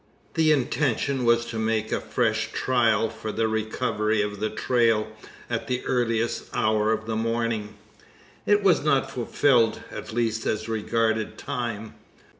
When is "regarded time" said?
10.67-11.93